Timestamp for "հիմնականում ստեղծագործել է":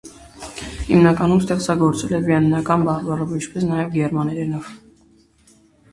0.85-2.21